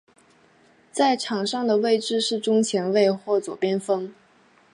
[0.91, 4.11] 在场上的位置是中前卫或左边锋。